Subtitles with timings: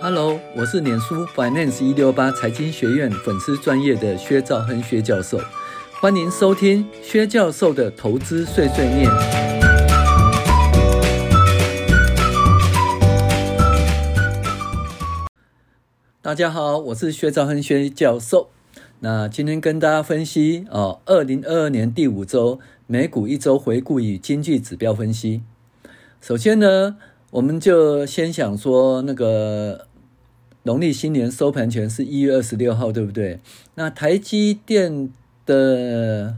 [0.00, 5.40] Hello，我是脸书 Finance 一六八财经学院粉丝专业的薛兆亨薛教授，
[6.00, 9.10] 欢迎收听薛教授的投资碎碎念。
[16.20, 18.50] 大家好，我是薛兆亨薛教授。
[19.00, 25.42] 那今天跟大家分析哦，二零二二年第五周美股一周回顾与经济指标分析。
[26.20, 26.96] 首先呢，
[27.36, 29.86] 我们就先想说那个。
[30.62, 33.38] 农历新年收盘前是一月二十六号，对不对？
[33.76, 35.10] 那台积电
[35.44, 36.34] 的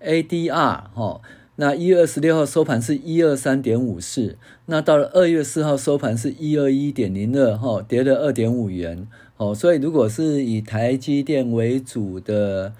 [0.00, 1.20] ADR 哈，
[1.54, 9.06] 那一月二十六号收盘是一二三点五四，那到了二月四号收盘是一二一点零二哈，跌了二点五元
[9.36, 9.54] 哦。
[9.54, 12.72] 所以如果是以台积电为主的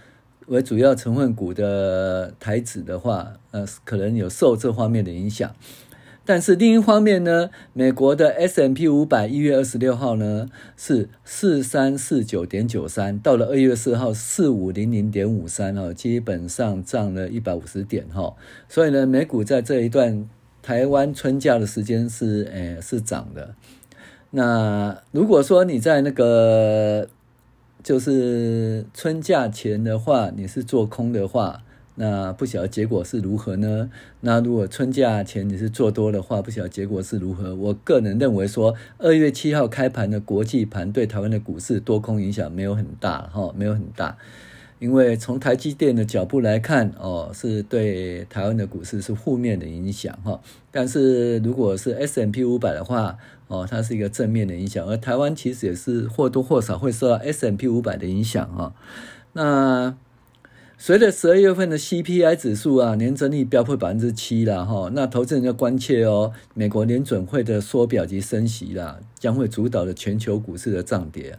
[0.49, 5.55] 为主要成分股的台指的话，呃，可能有受这方面的影响。
[6.29, 10.47] 但是另一方面呢，美国的 S&P 五百一月二十六号呢
[10.77, 18.35] 是四三四九点九三，到了二月四号四五零零点五三哦，基本上涨了一百五十点哈。
[18.69, 20.29] 所以呢，美股在这一段
[20.61, 23.55] 台湾春假的时间是诶是涨的。
[24.33, 27.09] 那如果说你在那个
[27.83, 31.63] 就是春假前的话，你是做空的话。
[32.01, 33.91] 那不晓得结果是如何呢？
[34.21, 37.57] 那如果春假前你是做多的话，不晓得结果是如何？
[37.57, 44.17] 我个人认为说，二月七号开盘的国际盘对台湾的股市多空影响没有很大，哈，没有很大。
[44.79, 50.41] 因为从台积电的角度来看，哦，是对台湾的股市是负面的影响，哈。
[50.71, 58.73] 但是如果是 S M P 五百的话，哦，它是一个正面的影响，而台湾其实也是或多或少会受到 S M P 五百的影响，哈。
[59.33, 59.97] 那。
[60.81, 71.37] 随着十二月份的 CPI 指数啊，年增率飙破百分之七了哈，那投资人就关切哦，美国联准会的缩表及升息啦，将会主导的全球股市的涨跌。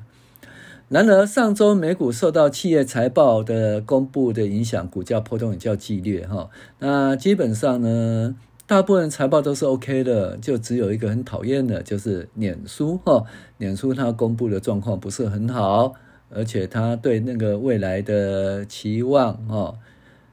[0.89, 6.49] 然而上周美股受到企业财报的公布的影响，股价波动也较剧烈哈。
[6.79, 8.35] 那基本上呢，
[8.67, 13.23] 大部分财报都是 OK 的，就只有一个很讨厌的，就是脸书哈，
[13.57, 15.93] 脸书它公布的状况不是很好。
[16.29, 19.75] 而且他对那个未来的期望，哈，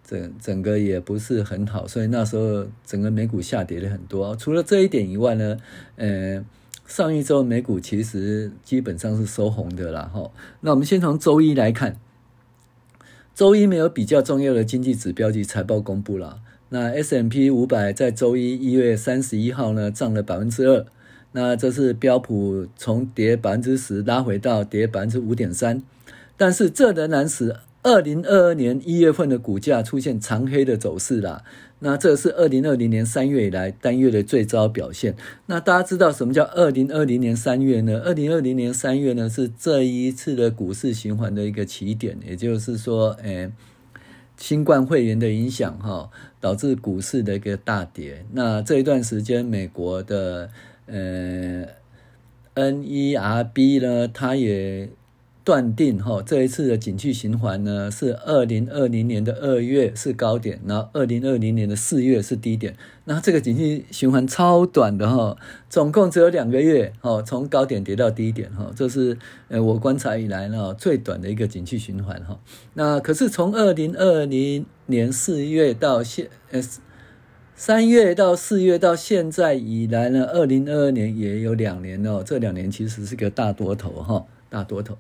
[0.05, 4.37] 整整个也不是很好，所以那时候整个美股下跌了很多。
[4.37, 5.57] 除了这一点以外呢，
[5.97, 6.45] 呃，
[6.87, 10.31] 上一周美股其实基本上是收红的啦，哈。
[10.61, 11.99] 那我们先从周一来看，
[13.35, 16.41] 周一没有比较重要的经济指标及财报公布了。
[16.69, 20.85] 那 S M P 五百在周一一月三十一号呢，涨了百分之二。
[21.37, 25.83] 那这是标普从跌百分之十拉回到跌百分之五点三，
[26.35, 31.45] 但是这仍然使二零二二年一月份的股价出现长黑的走势啦。
[31.81, 35.15] 那这是二零二零年三月以来单月的最糟表现。
[35.45, 38.01] 那大家知道什么叫二零二零年三月呢？
[38.03, 43.53] 二零二零年三月呢是这一次的股市循环的一个起点，也就是说，诶，
[44.39, 46.09] 新冠肺炎的影响哈，
[46.41, 48.25] 导致股市的一个大跌。
[48.33, 50.49] 那这一段时间，美国的
[50.87, 51.67] 呃
[52.55, 54.89] ，NERB 呢，他也
[55.45, 62.77] 断定哈，这一次的景气循环呢是二零二零年的二月是高点，然后二零二零年的四月是低点。
[63.05, 65.37] 那这个景气循环超短的哈，
[65.69, 69.19] 总共只有两个月哈，从高点跌到低点哈，这是
[69.49, 72.41] 呃我观察以来呢最短的一个景气循环哈。
[72.75, 76.61] 那可是从二零二零年四月到现呃。
[77.59, 84.99] 三月到四月到现在以来呢，二零二二年也有两年了，这两年其实是个大多头哈，大多头。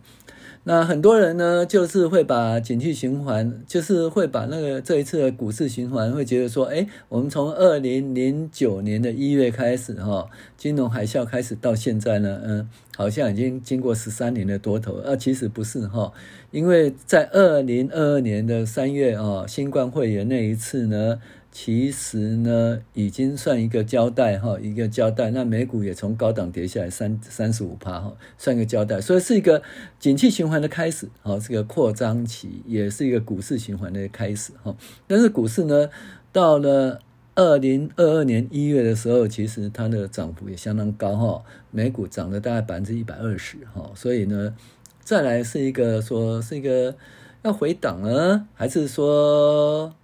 [0.64, 16.10] 那很多人呢，就是会把景气循环，就是会把那个这一次的股市循环，会觉得说，哎，我们从二零零九年的一月开始哈，金融海啸开始到现在呢，嗯，好像已经经过十三年的多头，啊，其实不是哈，
[16.50, 21.20] 因为在二零二二年的三月啊，新冠肺炎那一次呢。
[21.58, 25.30] 其实呢，已经算一个交代哈，一个交代。
[25.30, 29.00] 那美股也从高档跌下来三三十五趴哈，算一个交代。
[29.00, 29.62] 所以是一个
[29.98, 34.76] 景气循环的开始，哈，是个扩张期，也是一个股市循环的开始哈。
[35.06, 35.88] 但是股市呢，
[36.30, 37.00] 到了
[37.34, 43.90] 二零二二年一月的时候，其实它的涨幅也相当高哈，美股涨了大概百分之一百二十哈。
[43.94, 44.54] 所以呢，
[45.00, 46.94] 再来是一个说是一个
[47.42, 49.94] 要回档呢，还是说？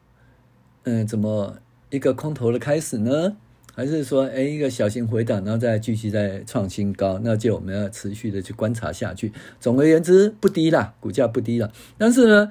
[0.85, 1.57] 嗯，怎么
[1.91, 3.37] 一个空头的开始呢？
[3.75, 7.19] 还是说，哎，一个小型回档，然后再继续再创新高？
[7.23, 9.33] 那就我们要持续的去观察下去。
[9.61, 11.73] 总而言之，不低啦，股价不低了。
[11.97, 12.51] 但是呢，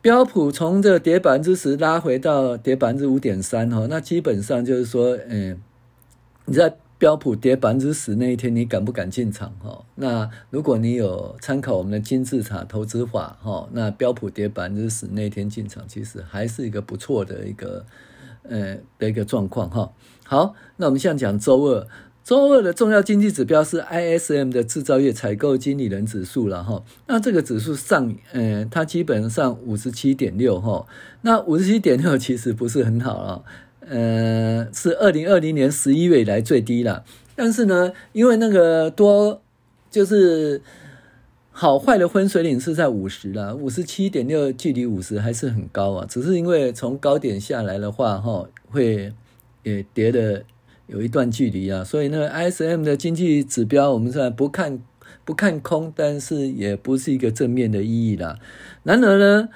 [0.00, 5.60] 标普从这跌百分之十拉回到跌百分之五点三哈，那基本上就是说，嗯，
[6.44, 9.52] 你在标普跌百分之十那一天，你敢不敢进场？
[9.62, 17.86] 哈，那如果你有参考我们的金字塔投资法，哈，那标普跌百分之十那一天进场，其实还是一个不错的一个
[18.42, 19.92] 呃的一个状况，哈。
[20.24, 21.86] 好，那我们现在讲周二，
[22.24, 26.82] 周二的重要经济指标是 ISM 的制造业采购经理人指数了，哈。
[27.06, 30.84] 那这个指数上，呃，它基本上五十七点六，哈。
[31.22, 33.44] 那五十七点六其实不是很好了。
[33.88, 37.04] 呃，是二零二零年十一月以来最低了。
[37.34, 39.40] 但是呢，因为那个多
[39.90, 40.60] 就是
[41.50, 46.06] 好坏的分水岭是在五十了，五十七点六距离五十还是很高啊。
[46.08, 49.12] 只是因为从高点下来的话，哈，会
[49.62, 50.44] 也跌的
[50.86, 51.82] 有一段距离啊。
[51.82, 54.80] 所以呢，ISM 的经济指标我们虽然不看
[55.24, 58.38] 不看空，但是也不是一个正面的意义啦。
[58.82, 59.48] 然而呢。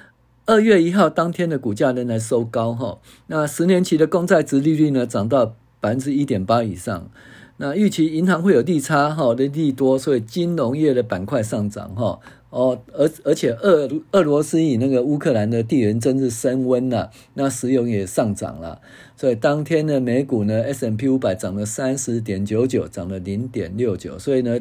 [0.45, 7.09] 二月一号当天的股价仍然收高哈，那十年期的公债值利率呢涨到百分之一点八以上，
[7.57, 12.19] 那预期银行会有利差哈的利多，所以金融业的板块上涨哈。
[12.49, 18.81] 哦，而而且俄俄罗斯与那个乌克兰的地缘政治升温了，那石油也上涨了，
[19.15, 24.59] 所以当天的美股呢 S M P 五百涨了三十点九九，涨了零点六九，所以呢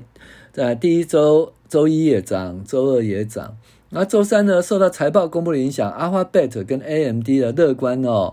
[0.53, 3.59] 在第一周周一也涨，周二也涨。
[3.95, 8.33] 那周三呢，受到财报公布的影响，Alphabet 跟 AMD 的乐观哦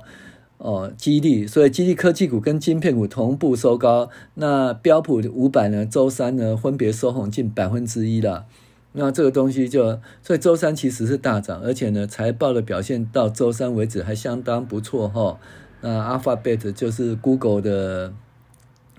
[0.57, 4.09] 哦激励，所以激励科技股跟晶片股同步收高。
[4.35, 8.45] 那标普五百呢，周三呢分别收红近百分之一了。
[8.93, 15.37] 那这个东西就，所以周三其实是大涨，而且呢财报的表现到周三为止还相当不错哈。
[15.81, 18.13] 那 Alphabet 就是 Google 的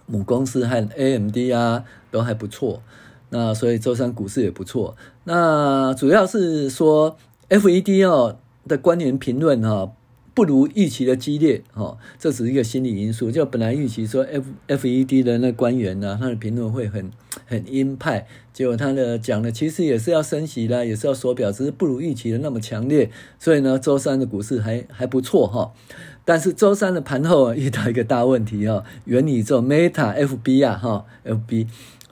[0.04, 2.82] 母公司和 AMD 啊都还不错。
[3.30, 4.96] 那所以周三股市也不错。
[5.24, 7.16] 那主要是说
[7.48, 8.36] ，FED 哦
[8.68, 9.92] 的官员评论哈
[10.34, 13.30] 不如预期的激烈哈，这只是一个心理因素。
[13.30, 17.10] 就本来预期说 F FED 的那官员呢，他的评论会很
[17.46, 23.10] 很鹰派，结果他的讲的其实也是要升息啦，也是要缩表，只是不如预期的那么强烈。
[23.38, 25.72] 所以呢，周三的股市还还不错哈。
[26.24, 31.66] 但是周三的盘后遇到一个大问题哈，元宇宙 Meta FB 啊哈 FB。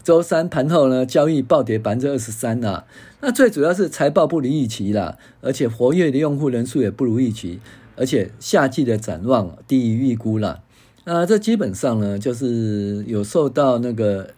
[0.09, 2.85] 周三盘后呢，交易暴跌百分之二十三呐。
[3.21, 7.61] 那最主要是财报不如预期啦，而且活跃的用户人数也不如预期，
[7.95, 10.63] 而且夏季的展望低于预估啦。
[11.05, 14.31] 那这基本上呢，就是有受到那个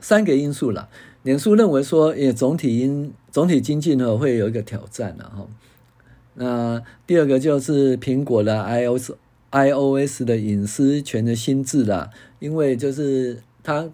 [0.00, 0.90] 三个因素啦。
[1.22, 5.46] 脸书认为说，也总体因总体经济呢会有一个挑战了哈。
[6.34, 9.12] 那第二个就是苹果的 iOS
[9.50, 13.88] iOS 的隐私权的新制啦，因为就是它。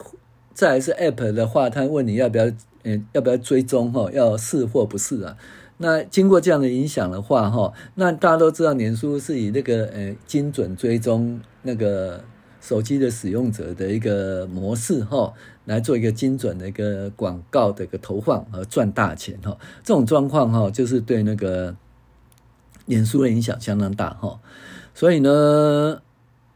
[0.56, 2.46] 再来是 App 的话，他问你要不要，
[2.84, 4.10] 嗯，要不要追踪哈？
[4.10, 5.36] 要是或不是啊？
[5.76, 12.24] 那经过这样的影响的话，哈，那大家都知道，脸书是以那个呃精准追踪那个
[12.62, 15.30] 手机的使用者的一个模式哈，
[15.66, 19.58] 来做一个精准的一个广告的一个投放而赚大钱哈。
[19.84, 21.76] 这种状况哈，就是对那个
[22.86, 24.40] 脸书的影响相当大哈。
[24.94, 26.00] 所以呢，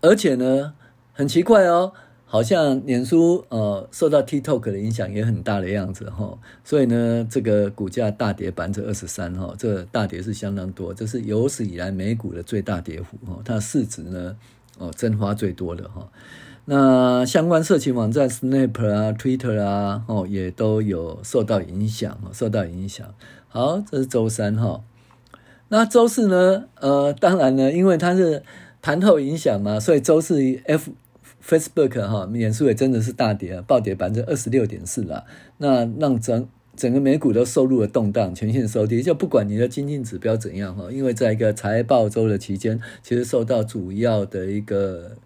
[0.00, 0.72] 而且呢，
[1.12, 1.92] 很奇怪哦。
[2.32, 14.36] 好像脸书呃受到 TikTok 的影响也很大的样子哈，所以呢，这个股价大跌百分之二十三哈，这大跌是相当多，这是有史以来美股的最大跌幅哈，它市值呢
[14.78, 16.08] 哦蒸发最多的哈。
[16.66, 23.12] 那相关社群网站 Snap 啊、Twitter 啊哦也都有受到影响，受到影响。
[23.48, 24.84] 好，这是周三哈。
[25.66, 26.66] 那周四呢？
[26.78, 28.44] 呃，当然呢，因为它是
[28.80, 30.92] 盘后影响嘛，所以周四 F
[31.44, 35.24] Facebook 哈，脸书也真的是大跌啊，暴跌百分之二十六点四了。
[35.58, 39.02] 那让整整个美股都收入了动荡，全线收跌。
[39.02, 45.16] 就不管你的经济指标怎样哈，因为在一个财报周的期间，其实受到主要的一个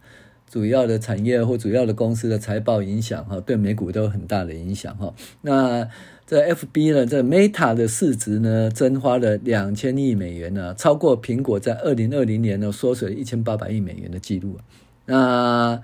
[0.48, 5.14] 主要的产业或主要的公司的财报影响哈，对美股都有很大的影响哈。
[5.42, 5.88] 那
[6.26, 14.56] 这 FB 呢，这 Meta 的市值呢，蒸发了两千亿美元呢，超过苹果在二零二零年呢缩水一千八百亿美元的记录。
[15.06, 15.80] 那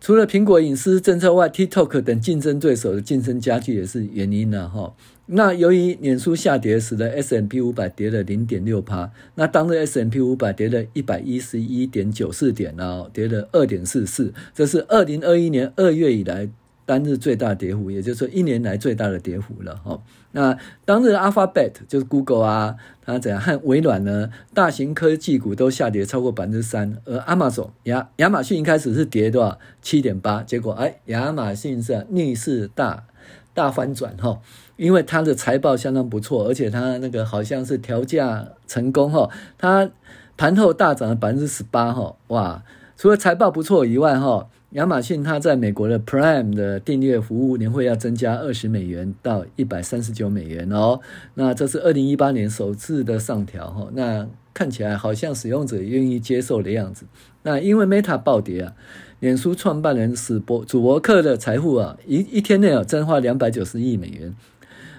[0.00, 4.94] 除了苹果隐私政策外，TikTok 等竞争对手的竞争加剧也是原因了哈。
[5.30, 9.10] 那由于脸书下跌，使得 S M P 五百跌了零点六趴。
[9.34, 16.48] 那当日 S M P 五百跌了一百一十一点九四点，然后跌了二点四四，这是二零二一年二月以来
[16.88, 20.00] 单日最大跌幅，也就是说一年来最大的跌幅了哈。
[20.32, 24.30] 那当日 Alphabet 就是 Google 啊，它怎样和微软呢？
[24.54, 33.04] 大型科技股都下跌超过百分之三，而 Amazon 亚亚马逊一开始是跌多少七点八，结果哎亚马逊是逆势大
[33.52, 34.40] 大翻转哈，
[34.76, 39.28] 因为它的财报相当不错，而且它那个好像是调价成功哈，
[39.58, 39.90] 它
[40.38, 42.62] 盘后大涨了百分之十八哈，哇！
[42.96, 51.00] 除了财报不错以外哈，亚马逊它在美国的 Prime 的订阅服务年会要增加二十美元到一百三十九美元哦。
[51.34, 53.88] 那这是二零一八年首次的上调哈。
[53.94, 57.06] 那看起来好像使用者愿意接受的样子。
[57.44, 58.74] 那因为 Meta 暴跌啊，
[59.20, 64.36] 脸书创办人史博祖伯克的财富啊，一一天内啊蒸发两百九十亿美元。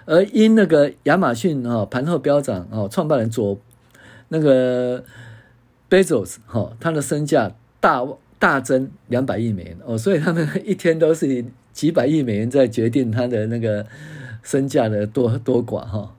[0.06, 3.60] 而因那个亚马逊啊盘后飙涨哦，创办人左
[4.30, 5.04] 那个
[5.88, 8.04] Bezos 哈，他的身价大。
[8.40, 13.86] 大增两百亿美元哦，所以他们 一天都是以几百亿美元在决定他的那个
[14.42, 16.16] 身价的多多寡哈。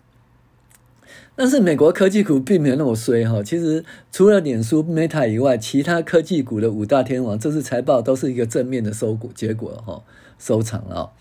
[1.35, 10.03] 但是美国科技股并没有那么衰哈，其实除了脸书 Meta 以外，其他科技股的五大天王这次财报都是一个正面的收股结果哈，
[10.39, 11.13] 收场了。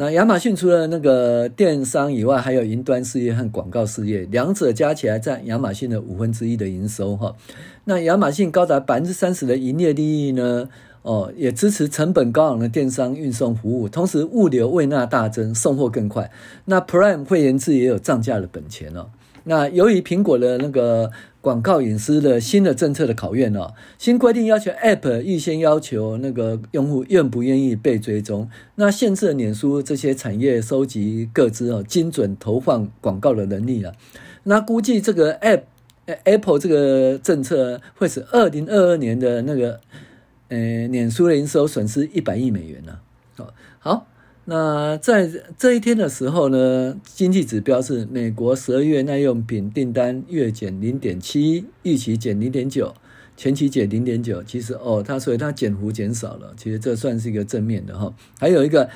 [0.00, 7.34] 那亚马逊除了那个电商以外，还有云端事业和广告事业，两者加起来占亚马逊的五分之一的营收哈。
[7.82, 10.68] 那亚马逊高达百分之三十的营业利益呢？
[11.02, 16.30] 哦，也支持成本高昂的电商运送服务，同时物流未纳大增，送货更快。
[16.66, 19.08] 那 Prime 会员制也有涨价的本钱哦。
[19.44, 21.10] 那由于苹果的那个。
[21.40, 33.94] 广告隐私的新的政策的考验哦，新规定要求 App 预先要求那个用户愿不愿意被追踪，那限制了脸书这些产业收集各自哦，精准投放广告的能力啊。
[34.42, 35.62] 那估计这个 App
[36.24, 39.80] Apple 这个政策会使二零二二年的那个
[40.48, 42.98] 呃脸书的营收损失一百亿美元呢。
[43.36, 44.06] 好，好。
[44.50, 52.94] 那在这一天的时候呢，经济指标是美国十二月耐用品订单月减零点七，预期减零点九，
[53.36, 54.42] 前期减零点九。
[54.42, 58.14] 其实哦，它所以它减幅减少了，其实这算是一个正面的哈。
[58.40, 58.88] 还有一个，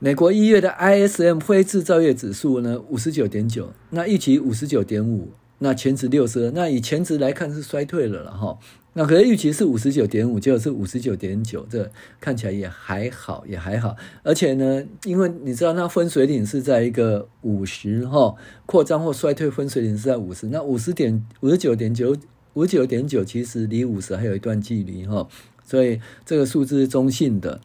[0.00, 5.30] 美国一月的 ISM 非制造业指数呢，五十九点九，那预期五十九点五，
[5.60, 8.58] 那前值六十，那以前值来看是衰退了了哈。
[8.92, 13.94] 那可是预期是五十九点五，结果是五十九点九，这看起来也还好，也还好。
[14.24, 18.34] 而且呢，因为你知道，那分水岭是在一个五十哈，
[18.66, 20.48] 扩张或衰退分水岭是在五十。
[20.48, 22.16] 那五十点五十九点九，
[22.54, 25.28] 五十九点九其实离五十还有一段距离哈，
[25.64, 27.60] 所以这个数字是中性的。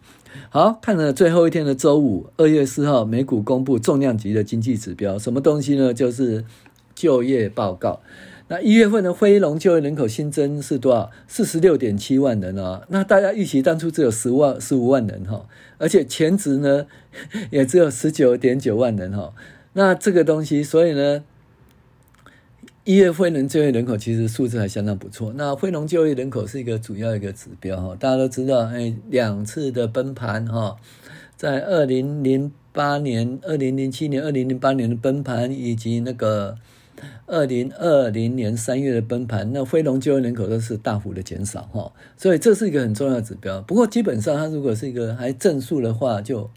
[0.49, 5.93] 好，看了最后一天的周五，二月四号，美股公布重量级的经济指标，什么东西呢？
[5.93, 6.43] 就是
[6.95, 8.01] 就业报告。
[8.47, 11.09] 那一月份的非农就业人口新增是多少？
[11.27, 12.85] 四十六点七万人啊。
[12.89, 15.47] 那大家预期当初只有十万、十五万人哈，
[15.79, 16.85] 而且全职呢
[17.49, 19.33] 也只有十九点九万人哈。
[19.73, 21.23] 那这个东西，所以呢，
[22.83, 25.33] 一月非农就业人口其实数字还相当不错。
[25.35, 27.97] 那非农就业人口是一个主要一个指标哈。
[27.99, 30.77] 大家都知道，哎，两次的崩盘哈，
[31.35, 36.59] 在二零零八年、二零零七年、二零零八年的崩盘以及那个。
[37.25, 43.61] 二零二零年三月的崩盘，那非农就业人口都是大幅的减少哈，所以这是一个很重要的指标。
[43.61, 46.49] 不过基本上它如果是一个还正数的话就，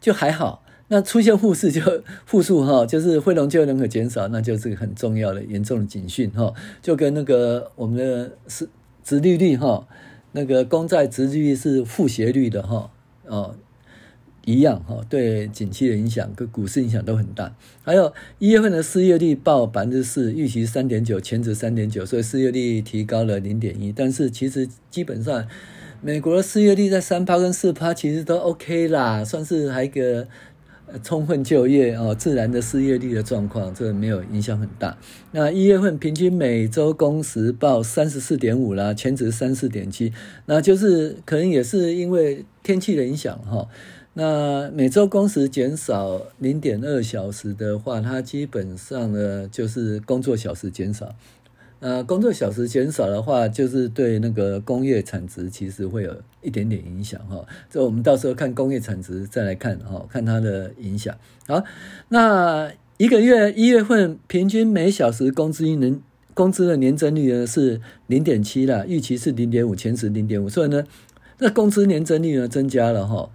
[0.00, 0.64] 就还好。
[0.88, 1.80] 那出现负数就
[2.26, 6.52] 负数哈，就是非农就业人口减少，那就是很重要的严重的警讯哈。
[6.82, 8.68] 就跟那个我们的是
[9.04, 9.86] 殖利率哈，
[10.32, 12.90] 那个公债殖利率是负斜率的哈
[13.26, 13.54] 哦。
[14.44, 17.54] 一样哈，对景气的影响跟股市影响都很大。
[17.82, 23.92] 还有一月份的失业率报百分之四，预期三点九，前值三点九，所以失业率提高了零点一。
[23.92, 25.46] 但是其实基本上，
[26.00, 30.26] 美国的失业率在三趴跟四趴，其实都 OK 啦，算是还一个
[31.04, 34.96] 充分就业哦，自然的失业率的状况，这没有影响很大。
[35.32, 40.12] 那一月份平均每周工时报三十四点五啦，前值三四点七，
[40.46, 43.68] 那就是可能也是因为天气的影响哈。
[44.14, 51.14] 那每周工时减少零点二小时的话，它基本上呢就是工作小时减少。
[51.82, 57.42] 那工作小时减少的话，就是对那个工业产值其实会有一点点影响哈。
[57.70, 61.16] 这我们到时候看工业产值再来看哈，看它的影响。
[61.46, 61.62] 好，
[62.08, 65.98] 那一个月一月份平均每小时工资年
[66.34, 70.84] 工资的年增率呢是零点七啦，预期是零点五，前值零点五，所以呢，
[71.38, 73.30] 那工资年增率呢增加了哈。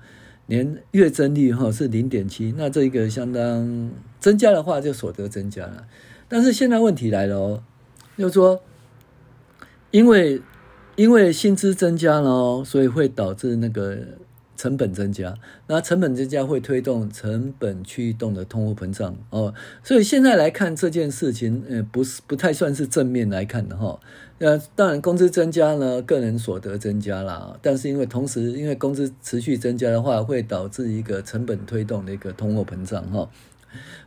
[0.48, 5.88] 年月增率哈是零点七，那这一个相当增加的话，就所得增加了。
[6.28, 7.64] 但是现在问题来了哦，
[8.18, 8.62] 就是说，
[9.92, 10.42] 因为
[10.96, 13.98] 因为薪资增加了哦，所以会导致那个。
[14.56, 15.36] 成本增加，
[15.68, 24.00] 那成本增加会推动成本驱动的通货膨胀哦，所以现在来看这件事情，呃，不是不太算是正面来看的哈。
[24.40, 33.30] 呃，当然工资增加呢，个人所得增加了，但是因为同时因为工资持续增加的话，会导致一个成本推动的一个通货膨胀哈。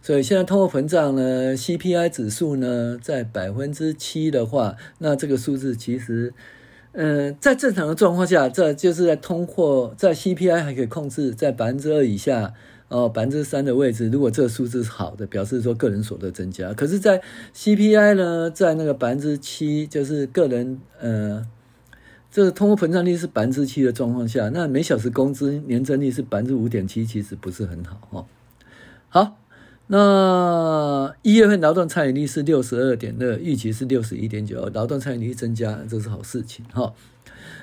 [0.01, 6.33] 所以现在通货膨胀呢，CPI 指数呢在百分之七的话，那这个数字其实。
[6.93, 12.53] 嗯，在正常的状况下，这就是在通货在 CPI 还可以控制在百分之二以下，
[12.89, 14.09] 哦，百分之三的位置。
[14.09, 16.73] 如果这个数字是好的，表示说个人所得增加。
[16.73, 17.23] 可是，在
[17.55, 21.47] CPI 呢，在那个百分之七，就是个人呃，
[22.33, 28.27] 这通货膨胀率是百分之七的状况下，那每小时工资年增率是百分之五点七，其实不是很好哦。
[29.09, 29.37] 好。
[29.91, 36.93] 那一月份劳动参与率是六十二点二，预期是六十一点九，劳动参与率增加，这是好事情哈。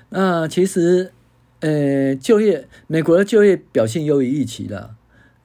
[0.10, 1.12] 那其实，
[1.60, 4.95] 呃，就业，美国的就业表现优于预期了。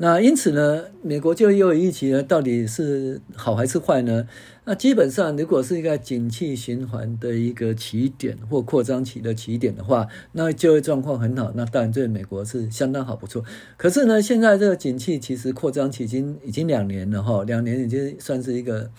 [0.02, 4.26] 那因此呢，美国就业预期呢，到底是好还是坏呢？
[4.64, 13.45] 那基本上，如果是一个景气循环的一个起点或扩张期的起点的话，那就业状况很好，那当然对美国是相当好不错。
[13.76, 18.90] 可是呢，现在这个景气其实扩张期已经已经两年了哈，两年已经算是一个。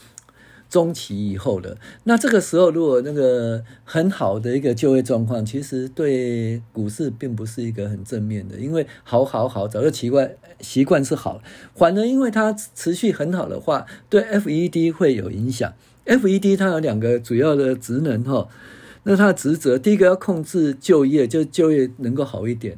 [0.71, 11.41] 中期以后的那这个时候，如果那个很好的一个就业状况，其实对股市并不是一个很正面的，因为好好好，早就奇怪习惯是好，
[11.75, 15.73] 反而因为它持续很好的话，对 FED 会有影响。
[16.05, 18.47] FED 它有两个主要的职能哈，
[19.03, 22.77] 那它的职责，第一个要控制就业，就就业能够好一点；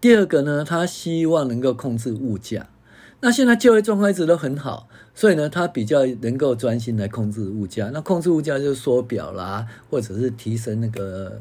[0.00, 2.68] 第二个呢，它希望能够控制物价。
[3.20, 4.88] 那现在就业状况一直都很好。
[5.14, 7.90] 所以呢，他比较能够专心来控制物价。
[7.92, 11.40] 那控制物价就是缩表啦，或者是提升那个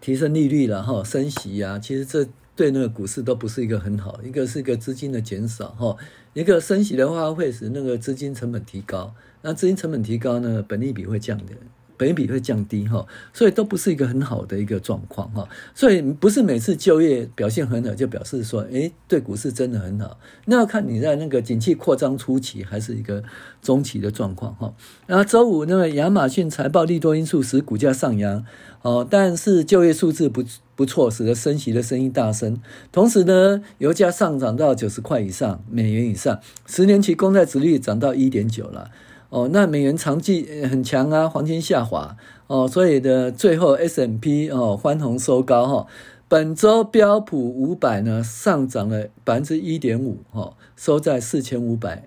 [0.00, 1.78] 提升利率啦，哈，升息啊。
[1.78, 4.18] 其实这对那个股市都不是一个很好。
[4.24, 5.94] 一个是一个资金的减少，哈，
[6.32, 9.14] 一个升息的话会使那个资金成本提高。
[9.42, 11.52] 那资金成本提高呢，本利比会降的。
[11.96, 20.18] 本益比会降低哈，所以都不是一个很好的一个状况哈，所以不是每次就业表现很好就表示说，诶，对股市真的很好。
[20.46, 23.22] 那要看你在那个景气扩张初期还是一个
[23.62, 24.74] 中期的状况哈。
[25.06, 28.44] 然后周五那个亚马逊财报利多因素使股价上扬
[28.82, 32.60] 哦，但是就业数字不不错，使得升息的声音大升。
[32.90, 38.90] 同时呢，油价上涨到九十块以上美元以上，十年期公债殖率涨到一点九了。
[39.34, 45.86] 哦，那美元长期很强啊，黄金下滑哦，所以的最后 S&P 哦翻红收高哈、哦。
[46.28, 52.06] 本周标普五百呢上涨了百分之一点五哈，收在四千五百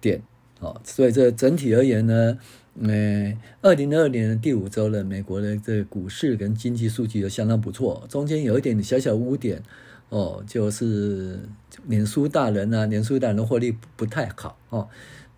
[0.00, 0.22] 点
[0.60, 0.80] 哦。
[0.84, 2.38] 所以这整体而言呢，
[2.80, 9.60] 呃，二零二二年的第五周呢，美国的这个股市跟经济数据都相当不错，中间有一点小小污点
[10.10, 11.40] 哦，就是
[11.88, 14.88] 脸书大人啊，脸书大人的获利不太好哦。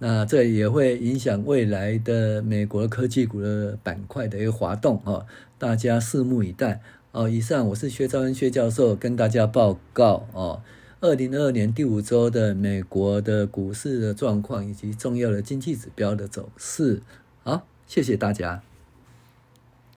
[0.04, 5.24] 那这也会影响未来的美国科技股的板块的一个滑动哦，
[5.58, 6.80] 大家拭目以待
[7.12, 7.28] 哦。
[7.28, 10.60] 以上我是薛兆恩薛教授跟大家报告哦，
[11.00, 17.00] 二零二二年第五周的美国的股市的状况以及重要的经济指标的走势。
[17.44, 18.60] 好，谢谢大家。